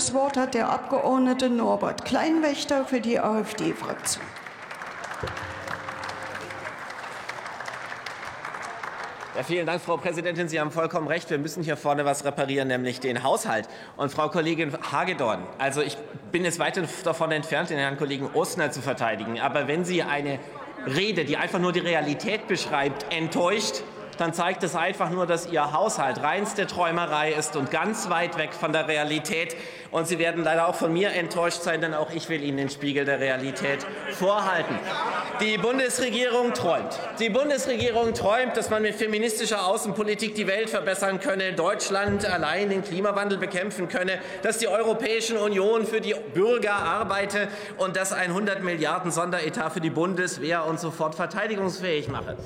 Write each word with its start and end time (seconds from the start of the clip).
Das 0.00 0.14
Wort 0.14 0.38
hat 0.38 0.54
der 0.54 0.70
Abgeordnete 0.70 1.50
Norbert 1.50 2.06
Kleinwächter 2.06 2.86
für 2.86 3.02
die 3.02 3.20
AfD-Fraktion. 3.20 4.24
Ja, 9.36 9.42
vielen 9.42 9.66
Dank, 9.66 9.82
Frau 9.82 9.98
Präsidentin. 9.98 10.48
Sie 10.48 10.58
haben 10.58 10.70
vollkommen 10.70 11.06
recht. 11.06 11.28
Wir 11.28 11.36
müssen 11.36 11.62
hier 11.62 11.76
vorne 11.76 12.06
was 12.06 12.24
reparieren, 12.24 12.68
nämlich 12.68 13.00
den 13.00 13.22
Haushalt. 13.22 13.68
Und 13.98 14.10
Frau 14.10 14.30
Kollegin 14.30 14.72
Hagedorn, 14.90 15.42
also 15.58 15.82
ich 15.82 15.98
bin 16.32 16.46
jetzt 16.46 16.58
weit 16.58 16.80
davon 17.04 17.30
entfernt, 17.30 17.68
den 17.68 17.76
Herrn 17.76 17.98
Kollegen 17.98 18.30
Ostner 18.32 18.70
zu 18.70 18.80
verteidigen. 18.80 19.38
Aber 19.38 19.68
wenn 19.68 19.84
Sie 19.84 20.02
eine 20.02 20.38
Rede, 20.86 21.26
die 21.26 21.36
einfach 21.36 21.58
nur 21.58 21.72
die 21.72 21.80
Realität 21.80 22.48
beschreibt, 22.48 23.04
enttäuscht, 23.12 23.82
dann 24.20 24.34
zeigt 24.34 24.62
es 24.62 24.76
einfach 24.76 25.08
nur, 25.08 25.26
dass 25.26 25.46
Ihr 25.46 25.72
Haushalt 25.72 26.22
reinste 26.22 26.66
Träumerei 26.66 27.32
ist 27.32 27.56
und 27.56 27.70
ganz 27.70 28.10
weit 28.10 28.36
weg 28.36 28.52
von 28.52 28.70
der 28.70 28.86
Realität. 28.86 29.56
Und 29.90 30.06
Sie 30.06 30.18
werden 30.20 30.44
leider 30.44 30.68
auch 30.68 30.76
von 30.76 30.92
mir 30.92 31.12
enttäuscht 31.12 31.62
sein, 31.62 31.80
denn 31.80 31.94
auch 31.94 32.12
ich 32.12 32.28
will 32.28 32.42
Ihnen 32.42 32.58
den 32.58 32.70
Spiegel 32.70 33.04
der 33.04 33.18
Realität 33.18 33.84
vorhalten. 34.12 34.78
Die 35.40 35.58
Bundesregierung 35.58 36.54
träumt. 36.54 36.98
Die 37.18 37.28
Bundesregierung 37.28 38.14
träumt, 38.14 38.56
dass 38.56 38.70
man 38.70 38.82
mit 38.82 38.94
feministischer 38.94 39.66
Außenpolitik 39.66 40.36
die 40.36 40.46
Welt 40.46 40.70
verbessern 40.70 41.18
könne, 41.18 41.54
Deutschland 41.54 42.24
allein 42.24 42.70
den 42.70 42.84
Klimawandel 42.84 43.38
bekämpfen 43.38 43.88
könne, 43.88 44.20
dass 44.42 44.58
die 44.58 44.68
Europäische 44.68 45.40
Union 45.40 45.84
für 45.86 46.00
die 46.00 46.14
Bürger 46.34 46.74
arbeite 46.74 47.48
und 47.78 47.96
dass 47.96 48.12
ein 48.12 48.30
100 48.30 48.62
Milliarden 48.62 49.10
Sonderetat 49.10 49.72
für 49.72 49.80
die 49.80 49.90
Bundeswehr 49.90 50.66
und 50.66 50.78
sofort 50.78 51.16
verteidigungsfähig 51.16 52.08
mache. 52.08 52.36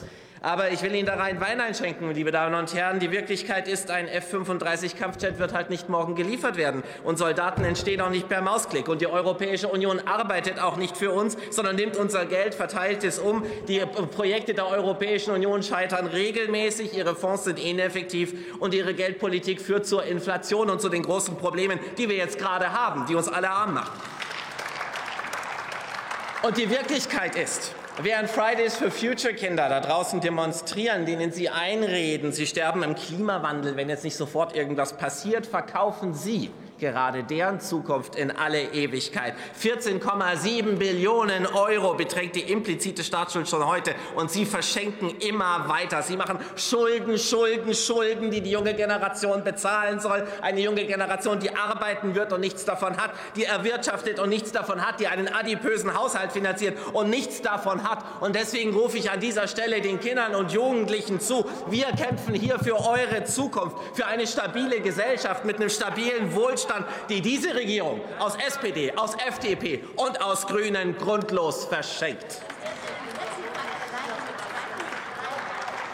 Aber 0.44 0.70
ich 0.70 0.82
will 0.82 0.94
Ihnen 0.94 1.06
da 1.06 1.14
rein 1.14 1.40
Wein 1.40 1.58
einschenken, 1.58 2.10
liebe 2.10 2.30
Damen 2.30 2.54
und 2.54 2.74
Herren. 2.74 3.00
Die 3.00 3.10
Wirklichkeit 3.10 3.66
ist, 3.66 3.90
ein 3.90 4.06
F-35-Kampfjet 4.06 5.38
wird 5.38 5.54
halt 5.54 5.70
nicht 5.70 5.88
morgen 5.88 6.16
geliefert 6.16 6.58
werden. 6.58 6.82
Und 7.02 7.16
Soldaten 7.34 7.64
entstehen 7.64 8.00
auch 8.00 8.10
nicht 8.10 8.28
per 8.28 8.42
Mausklick. 8.42 8.86
Und 8.86 9.00
die 9.00 9.08
Europäische 9.08 9.66
Union 9.66 9.98
arbeitet 10.06 10.60
auch 10.60 10.76
nicht 10.76 10.96
für 10.96 11.10
uns, 11.10 11.36
sondern 11.50 11.74
nimmt 11.74 11.96
unser 11.96 12.26
Geld, 12.26 12.54
verteilt 12.54 13.02
es 13.02 13.18
um. 13.18 13.42
Die 13.66 13.80
Projekte 14.14 14.54
der 14.54 14.68
Europäischen 14.68 15.32
Union 15.32 15.64
scheitern 15.64 16.06
regelmäßig. 16.06 16.96
Ihre 16.96 17.16
Fonds 17.16 17.42
sind 17.42 17.58
ineffektiv. 17.58 18.34
Und 18.60 18.72
ihre 18.72 18.94
Geldpolitik 18.94 19.60
führt 19.60 19.84
zur 19.84 20.04
Inflation 20.04 20.70
und 20.70 20.80
zu 20.80 20.88
den 20.88 21.02
großen 21.02 21.36
Problemen, 21.36 21.80
die 21.98 22.08
wir 22.08 22.14
jetzt 22.14 22.38
gerade 22.38 22.72
haben, 22.72 23.04
die 23.06 23.16
uns 23.16 23.26
alle 23.26 23.50
arm 23.50 23.74
machen. 23.74 23.98
Und 26.44 26.56
die 26.56 26.70
Wirklichkeit 26.70 27.34
ist, 27.34 27.74
Während 28.02 28.28
Fridays 28.28 28.74
for 28.74 28.90
Future 28.90 29.34
Kinder 29.34 29.68
da 29.68 29.78
draußen 29.78 30.20
demonstrieren, 30.20 31.06
denen 31.06 31.30
sie 31.30 31.48
einreden, 31.48 32.32
sie 32.32 32.44
sterben 32.44 32.82
im 32.82 32.96
Klimawandel, 32.96 33.76
wenn 33.76 33.88
jetzt 33.88 34.02
nicht 34.02 34.16
sofort 34.16 34.56
irgendwas 34.56 34.96
passiert, 34.96 35.46
verkaufen 35.46 36.12
sie 36.12 36.50
gerade 36.78 37.24
deren 37.24 37.60
Zukunft 37.60 38.16
in 38.16 38.30
alle 38.30 38.72
Ewigkeit. 38.72 39.34
14,7 39.60 40.76
Billionen 40.76 41.46
Euro 41.46 41.94
beträgt 41.94 42.36
die 42.36 42.40
implizite 42.40 43.04
Staatsschuld 43.04 43.48
schon 43.48 43.66
heute 43.66 43.94
und 44.16 44.30
Sie 44.30 44.44
verschenken 44.44 45.10
immer 45.20 45.68
weiter. 45.68 46.02
Sie 46.02 46.16
machen 46.16 46.38
Schulden, 46.56 47.18
Schulden, 47.18 47.74
Schulden, 47.74 48.30
die 48.30 48.40
die 48.40 48.50
junge 48.50 48.74
Generation 48.74 49.44
bezahlen 49.44 50.00
soll. 50.00 50.26
Eine 50.42 50.60
junge 50.60 50.84
Generation, 50.84 51.38
die 51.38 51.54
arbeiten 51.54 52.14
wird 52.14 52.32
und 52.32 52.40
nichts 52.40 52.64
davon 52.64 52.96
hat, 52.96 53.12
die 53.36 53.44
erwirtschaftet 53.44 54.18
und 54.18 54.28
nichts 54.28 54.52
davon 54.52 54.84
hat, 54.84 55.00
die 55.00 55.06
einen 55.06 55.28
adipösen 55.28 55.96
Haushalt 55.96 56.32
finanziert 56.32 56.76
und 56.92 57.08
nichts 57.08 57.42
davon 57.42 57.88
hat. 57.88 58.04
Und 58.20 58.34
deswegen 58.34 58.74
rufe 58.74 58.98
ich 58.98 59.10
an 59.10 59.20
dieser 59.20 59.46
Stelle 59.46 59.80
den 59.80 60.00
Kindern 60.00 60.34
und 60.34 60.52
Jugendlichen 60.52 61.20
zu. 61.20 61.44
Wir 61.68 61.86
kämpfen 61.86 62.34
hier 62.34 62.58
für 62.58 62.76
eure 62.76 63.24
Zukunft, 63.24 63.76
für 63.94 64.06
eine 64.06 64.26
stabile 64.26 64.80
Gesellschaft 64.80 65.44
mit 65.44 65.56
einem 65.56 65.70
stabilen 65.70 66.34
Wohlstand 66.34 66.63
Wohlstand, 66.64 66.86
die 67.08 67.20
diese 67.20 67.54
Regierung 67.54 68.00
aus 68.18 68.36
SPD, 68.36 68.92
aus 68.96 69.14
FDP 69.14 69.84
und 69.96 70.22
aus 70.22 70.46
Grünen 70.46 70.96
grundlos 70.96 71.64
verschenkt. 71.64 72.40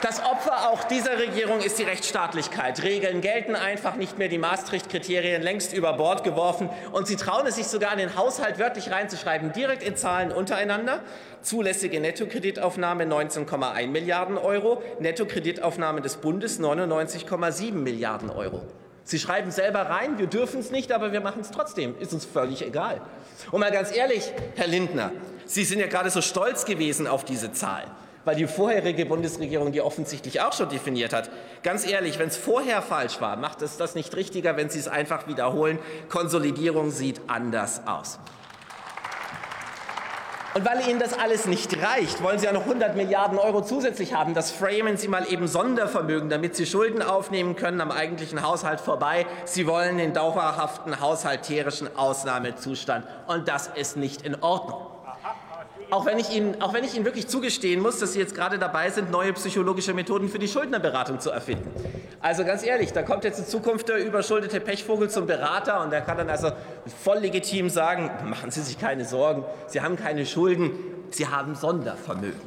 Das 0.02 0.24
Opfer 0.24 0.70
auch 0.70 0.84
dieser 0.84 1.18
Regierung 1.18 1.60
ist 1.60 1.78
die 1.78 1.82
Rechtsstaatlichkeit. 1.82 2.82
Regeln 2.82 3.20
gelten 3.20 3.54
einfach 3.54 3.96
nicht 3.96 4.16
mehr, 4.16 4.28
die 4.28 4.38
Maastricht-Kriterien 4.38 5.42
längst 5.42 5.74
über 5.74 5.92
Bord 5.92 6.24
geworfen. 6.24 6.70
Und 6.92 7.06
sie 7.06 7.16
trauen 7.16 7.46
es 7.46 7.56
sich 7.56 7.66
sogar 7.66 7.92
in 7.92 7.98
den 7.98 8.16
Haushalt 8.16 8.58
wörtlich 8.58 8.90
reinzuschreiben, 8.90 9.52
direkt 9.52 9.82
in 9.82 9.96
Zahlen 9.96 10.32
untereinander. 10.32 11.02
Zulässige 11.42 12.00
Nettokreditaufnahme 12.00 13.04
19,1 13.04 13.88
Milliarden 13.88 14.38
Euro, 14.38 14.82
Nettokreditaufnahme 15.00 16.00
des 16.00 16.16
Bundes 16.16 16.58
99,7 16.58 17.72
Milliarden 17.72 18.30
Euro. 18.30 18.62
Sie 19.10 19.18
schreiben 19.18 19.50
selber 19.50 19.80
rein, 19.80 20.18
wir 20.18 20.28
dürfen 20.28 20.60
es 20.60 20.70
nicht, 20.70 20.92
aber 20.92 21.10
wir 21.10 21.20
machen 21.20 21.40
es 21.40 21.50
trotzdem. 21.50 21.98
Ist 21.98 22.12
uns 22.12 22.24
völlig 22.24 22.64
egal. 22.64 23.00
Und 23.50 23.58
mal 23.58 23.72
ganz 23.72 23.92
ehrlich, 23.92 24.32
Herr 24.54 24.68
Lindner, 24.68 25.10
Sie 25.46 25.64
sind 25.64 25.80
ja 25.80 25.88
gerade 25.88 26.10
so 26.10 26.22
stolz 26.22 26.64
gewesen 26.64 27.08
auf 27.08 27.24
diese 27.24 27.50
Zahl, 27.50 27.86
weil 28.24 28.36
die 28.36 28.46
vorherige 28.46 29.06
Bundesregierung 29.06 29.72
die 29.72 29.80
offensichtlich 29.80 30.40
auch 30.42 30.52
schon 30.52 30.68
definiert 30.68 31.12
hat. 31.12 31.28
Ganz 31.64 31.84
ehrlich, 31.84 32.20
wenn 32.20 32.28
es 32.28 32.36
vorher 32.36 32.82
falsch 32.82 33.20
war, 33.20 33.36
macht 33.36 33.62
es 33.62 33.76
das 33.76 33.96
nicht 33.96 34.14
richtiger, 34.14 34.56
wenn 34.56 34.70
Sie 34.70 34.78
es 34.78 34.86
einfach 34.86 35.26
wiederholen. 35.26 35.80
Konsolidierung 36.08 36.92
sieht 36.92 37.20
anders 37.26 37.80
aus. 37.88 38.20
Und 40.52 40.64
weil 40.64 40.88
Ihnen 40.88 40.98
das 40.98 41.16
alles 41.16 41.46
nicht 41.46 41.80
reicht, 41.80 42.24
wollen 42.24 42.40
Sie 42.40 42.46
ja 42.46 42.52
noch 42.52 42.62
100 42.62 42.96
Milliarden 42.96 43.38
Euro 43.38 43.62
zusätzlich 43.62 44.14
haben. 44.14 44.34
Das 44.34 44.50
framen 44.50 44.96
Sie 44.96 45.06
mal 45.06 45.30
eben 45.32 45.46
Sondervermögen, 45.46 46.28
damit 46.28 46.56
Sie 46.56 46.66
Schulden 46.66 47.02
aufnehmen 47.02 47.54
können 47.54 47.80
am 47.80 47.92
eigentlichen 47.92 48.42
Haushalt 48.42 48.80
vorbei. 48.80 49.26
Sie 49.44 49.68
wollen 49.68 49.98
den 49.98 50.12
dauerhaften 50.12 50.98
haushalterischen 50.98 51.96
Ausnahmezustand. 51.96 53.06
Und 53.28 53.46
das 53.46 53.68
ist 53.68 53.96
nicht 53.96 54.22
in 54.22 54.42
Ordnung 54.42 54.86
auch 55.90 56.06
wenn, 56.06 56.18
ich 56.18 56.30
Ihnen, 56.30 56.60
auch 56.62 56.72
wenn 56.72 56.84
ich 56.84 56.94
Ihnen 56.94 57.04
wirklich 57.04 57.26
zugestehen 57.26 57.80
muss, 57.80 57.98
dass 57.98 58.12
Sie 58.12 58.18
jetzt 58.18 58.34
gerade 58.34 58.58
dabei 58.58 58.90
sind, 58.90 59.10
neue 59.10 59.32
psychologische 59.32 59.92
Methoden 59.92 60.28
für 60.28 60.38
die 60.38 60.48
Schuldnerberatung 60.48 61.20
zu 61.20 61.30
erfinden. 61.30 61.70
Also 62.20 62.44
ganz 62.44 62.64
ehrlich, 62.64 62.92
da 62.92 63.02
kommt 63.02 63.24
jetzt 63.24 63.38
in 63.38 63.46
Zukunft 63.46 63.88
der 63.88 64.04
überschuldete 64.04 64.60
Pechvogel 64.60 65.10
zum 65.10 65.26
Berater 65.26 65.82
und 65.82 65.90
der 65.90 66.02
kann 66.02 66.18
dann 66.18 66.30
also 66.30 66.52
voll 67.02 67.18
legitim 67.18 67.68
sagen, 67.70 68.10
machen 68.28 68.50
Sie 68.50 68.60
sich 68.60 68.78
keine 68.78 69.04
Sorgen, 69.04 69.44
Sie 69.66 69.80
haben 69.80 69.96
keine 69.96 70.26
Schulden, 70.26 70.72
Sie 71.10 71.26
haben 71.26 71.54
Sondervermögen. 71.54 72.40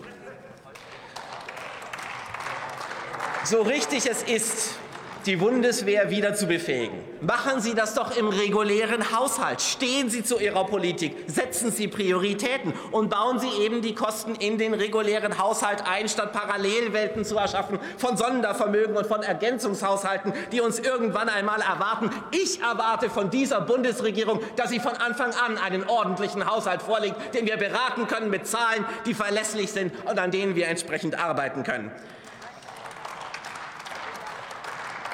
So 3.43 3.61
richtig 3.61 4.09
es 4.09 4.23
ist, 4.23 4.79
die 5.25 5.35
Bundeswehr 5.35 6.09
wieder 6.09 6.33
zu 6.35 6.47
befähigen. 6.47 6.99
Machen 7.21 7.61
Sie 7.61 7.73
das 7.73 7.93
doch 7.93 8.15
im 8.17 8.27
regulären 8.27 9.17
Haushalt. 9.17 9.61
Stehen 9.61 10.09
Sie 10.09 10.23
zu 10.23 10.39
Ihrer 10.39 10.65
Politik, 10.65 11.15
setzen 11.27 11.71
Sie 11.71 11.87
Prioritäten 11.87 12.73
und 12.91 13.09
bauen 13.09 13.39
Sie 13.39 13.49
eben 13.61 13.81
die 13.81 13.95
Kosten 13.95 14.35
in 14.35 14.57
den 14.57 14.73
regulären 14.73 15.37
Haushalt 15.37 15.83
ein, 15.87 16.09
statt 16.09 16.33
Parallelwelten 16.33 17.23
zu 17.23 17.37
erschaffen 17.37 17.79
von 17.97 18.17
Sondervermögen 18.17 18.97
und 18.97 19.07
von 19.07 19.23
Ergänzungshaushalten, 19.23 20.33
die 20.51 20.61
uns 20.61 20.79
irgendwann 20.79 21.29
einmal 21.29 21.61
erwarten. 21.61 22.09
Ich 22.31 22.61
erwarte 22.61 23.09
von 23.09 23.29
dieser 23.29 23.61
Bundesregierung, 23.61 24.41
dass 24.55 24.69
sie 24.69 24.79
von 24.79 24.93
Anfang 24.93 25.31
an 25.33 25.57
einen 25.57 25.83
ordentlichen 25.85 26.45
Haushalt 26.45 26.81
vorlegt, 26.81 27.33
den 27.33 27.45
wir 27.45 27.57
beraten 27.57 28.07
können 28.07 28.29
mit 28.29 28.47
Zahlen, 28.47 28.85
die 29.05 29.13
verlässlich 29.13 29.71
sind 29.71 29.93
und 30.05 30.19
an 30.19 30.31
denen 30.31 30.55
wir 30.55 30.67
entsprechend 30.67 31.17
arbeiten 31.17 31.63
können. 31.63 31.91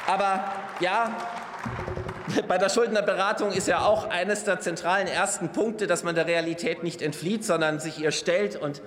Aber 0.09 0.43
ja, 0.79 1.15
bei 2.47 2.57
der 2.57 2.69
Schuldnerberatung 2.69 3.51
ist 3.51 3.67
ja 3.67 3.85
auch 3.85 4.09
eines 4.09 4.43
der 4.43 4.59
zentralen 4.59 5.05
ersten 5.05 5.49
Punkte, 5.49 5.85
dass 5.85 6.03
man 6.03 6.15
der 6.15 6.25
Realität 6.25 6.81
nicht 6.81 7.03
entflieht, 7.03 7.45
sondern 7.45 7.79
sich 7.79 7.99
ihr 8.01 8.11
stellt 8.11 8.55
und 8.55 8.81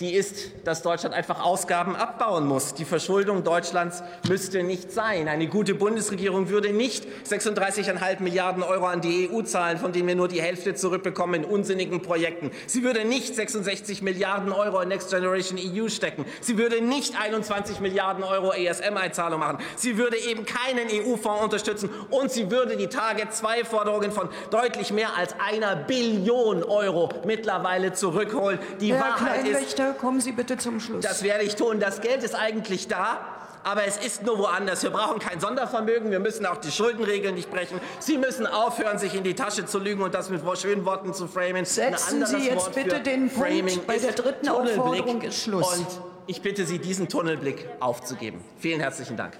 die 0.00 0.14
ist, 0.14 0.50
dass 0.64 0.82
Deutschland 0.82 1.14
einfach 1.14 1.44
Ausgaben 1.44 1.94
abbauen 1.94 2.46
muss. 2.46 2.74
Die 2.74 2.84
Verschuldung 2.84 3.44
Deutschlands 3.44 4.02
müsste 4.28 4.62
nicht 4.62 4.90
sein. 4.90 5.28
Eine 5.28 5.46
gute 5.46 5.74
Bundesregierung 5.74 6.48
würde 6.48 6.72
nicht 6.72 7.06
36,5 7.28 8.22
Milliarden 8.22 8.62
Euro 8.62 8.86
an 8.86 9.00
die 9.00 9.30
EU 9.30 9.42
zahlen, 9.42 9.78
von 9.78 9.92
denen 9.92 10.08
wir 10.08 10.14
nur 10.14 10.28
die 10.28 10.42
Hälfte 10.42 10.74
zurückbekommen 10.74 11.44
in 11.44 11.44
unsinnigen 11.44 12.02
Projekten. 12.02 12.50
Sie 12.66 12.82
würde 12.82 13.04
nicht 13.04 13.34
66 13.34 14.02
Milliarden 14.02 14.52
Euro 14.52 14.80
in 14.80 14.88
Next 14.88 15.10
Generation 15.10 15.58
EU 15.58 15.88
stecken. 15.88 16.24
Sie 16.40 16.58
würde 16.58 16.80
nicht 16.80 17.14
21 17.20 17.80
Milliarden 17.80 18.24
Euro 18.24 18.52
ESM-Einzahlung 18.52 19.40
machen. 19.40 19.58
Sie 19.76 19.98
würde 19.98 20.16
eben 20.16 20.44
keinen 20.44 20.88
EU-Fonds 20.90 21.44
unterstützen 21.44 21.90
und 22.10 22.30
sie 22.30 22.50
würde 22.50 22.76
die 22.76 22.88
Target-2-Forderungen 22.88 24.10
von 24.10 24.28
deutlich 24.50 24.92
mehr 24.92 25.16
als 25.16 25.34
einer 25.38 25.76
Billion 25.76 26.62
Euro 26.64 27.10
mittlerweile 27.24 27.92
zurückholen. 27.92 28.58
Die 28.80 28.94
Herr 28.94 29.00
Wahrheit 29.00 29.46
ist, 29.46 29.81
kommen 29.92 30.20
Sie 30.20 30.32
bitte 30.32 30.56
zum 30.56 30.80
Schluss. 30.80 31.04
das 31.04 31.22
werde 31.22 31.44
ich 31.44 31.56
tun. 31.56 31.80
Das 31.80 32.00
Geld 32.00 32.22
ist 32.22 32.34
eigentlich 32.34 32.88
da. 32.88 33.20
Aber 33.64 33.86
es 33.86 33.96
ist 33.96 34.24
nur 34.24 34.38
woanders. 34.38 34.82
Wir 34.82 34.90
brauchen 34.90 35.20
kein 35.20 35.38
Sondervermögen. 35.38 36.10
Wir 36.10 36.18
müssen 36.18 36.46
auch 36.46 36.56
die 36.56 36.72
Schuldenregeln 36.72 37.34
nicht 37.34 37.50
brechen. 37.50 37.80
Sie 38.00 38.18
müssen 38.18 38.46
aufhören, 38.46 38.98
sich 38.98 39.14
in 39.14 39.22
die 39.22 39.34
Tasche 39.34 39.66
zu 39.66 39.78
lügen 39.78 40.02
und 40.02 40.14
das 40.14 40.30
mit 40.30 40.42
schönen 40.58 40.84
Worten 40.84 41.14
zu 41.14 41.28
framen. 41.28 41.64
Setzen 41.64 42.26
Sie 42.26 42.38
jetzt 42.38 42.56
Wort 42.56 42.74
bitte 42.74 43.00
den 43.00 43.30
Framing 43.30 43.66
Punkt. 43.66 43.86
Bei 43.86 43.98
der 43.98 44.12
dritten 44.12 44.46
Tunnelblick. 44.46 44.78
Aufforderung 44.78 45.22
ist 45.22 45.42
Schluss. 45.42 45.78
Und 45.78 45.86
ich 46.26 46.42
bitte 46.42 46.66
Sie, 46.66 46.78
diesen 46.78 47.08
Tunnelblick 47.08 47.68
aufzugeben. 47.78 48.42
Vielen 48.58 48.80
herzlichen 48.80 49.16
Dank. 49.16 49.34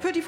Für 0.00 0.12
die 0.12 0.20